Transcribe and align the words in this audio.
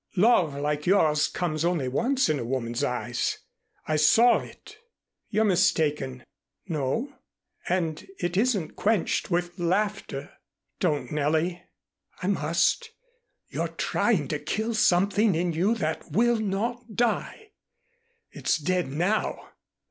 Love 0.17 0.55
like 0.59 0.87
yours 0.87 1.27
comes 1.27 1.63
only 1.63 1.87
once 1.87 2.27
in 2.27 2.39
a 2.39 2.43
woman's 2.43 2.83
eyes. 2.83 3.37
I 3.87 3.97
saw 3.97 4.39
it" 4.39 4.79
"You're 5.29 5.45
mistaken." 5.45 6.23
"No. 6.67 7.13
And 7.69 8.07
it 8.19 8.35
isn't 8.35 8.75
quenched 8.75 9.29
with 9.29 9.59
laughter" 9.59 10.31
"Don't, 10.79 11.11
Nellie." 11.11 11.61
"I 12.19 12.25
must. 12.25 12.89
You're 13.49 13.67
trying 13.67 14.27
to 14.29 14.39
kill 14.39 14.73
something 14.73 15.35
in 15.35 15.53
you 15.53 15.75
that 15.75 16.09
will 16.09 16.37
not 16.39 16.95
die." 16.95 17.51
"It's 18.31 18.57
dead 18.57 18.87
now." 18.91 19.49